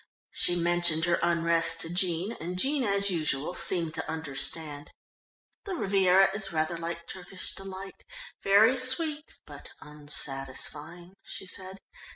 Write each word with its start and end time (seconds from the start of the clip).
She 0.31 0.55
mentioned 0.55 1.05
her 1.05 1.19
unrest 1.21 1.81
to 1.81 1.93
Jean, 1.93 2.31
and 2.39 2.57
Jean 2.57 2.83
as 2.83 3.11
usual 3.11 3.53
seemed 3.53 3.93
to 3.93 4.09
understand. 4.09 4.89
"The 5.65 5.75
Riviera 5.75 6.27
is 6.33 6.51
rather 6.51 6.75
like 6.75 7.07
Turkish 7.07 7.53
Delight 7.53 8.03
very 8.41 8.77
sweet, 8.77 9.35
but 9.45 9.69
unsatisfying," 9.79 11.13
she 11.23 11.45
said. 11.45 11.77